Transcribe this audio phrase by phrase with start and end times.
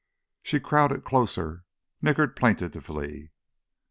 [0.41, 1.63] She crowded closer,
[2.01, 3.29] nickered plaintively.